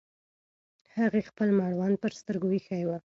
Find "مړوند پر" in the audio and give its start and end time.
1.59-2.11